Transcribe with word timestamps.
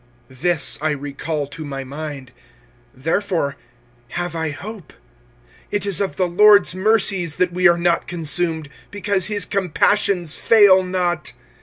25:003:021 0.31 0.39
This 0.41 0.79
I 0.81 0.89
recall 0.89 1.45
to 1.45 1.63
my 1.63 1.83
mind, 1.83 2.31
therefore 2.91 3.55
have 4.07 4.35
I 4.35 4.49
hope. 4.49 4.93
25:003:022 4.93 4.99
It 5.69 5.85
is 5.85 6.01
of 6.01 6.15
the 6.15 6.27
LORD's 6.27 6.73
mercies 6.73 7.35
that 7.35 7.53
we 7.53 7.67
are 7.67 7.77
not 7.77 8.07
consumed, 8.07 8.69
because 8.89 9.27
his 9.27 9.45
compassions 9.45 10.35
fail 10.35 10.81
not. 10.81 11.33